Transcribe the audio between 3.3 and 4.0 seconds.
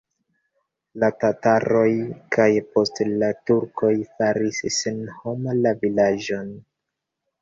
turkoj